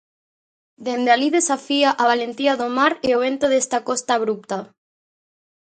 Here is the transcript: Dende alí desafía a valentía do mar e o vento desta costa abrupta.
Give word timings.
Dende 0.85 1.09
alí 1.15 1.29
desafía 1.37 1.89
a 2.01 2.03
valentía 2.11 2.53
do 2.59 2.67
mar 2.77 2.93
e 3.07 3.09
o 3.17 3.21
vento 3.25 3.45
desta 3.49 3.77
costa 3.87 4.11
abrupta. 4.15 4.57